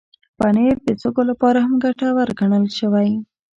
پنېر 0.37 0.75
د 0.85 0.87
سږو 1.01 1.23
لپاره 1.31 1.57
هم 1.65 1.73
ګټور 1.83 2.27
ګڼل 2.39 2.65
شوی. 2.79 3.09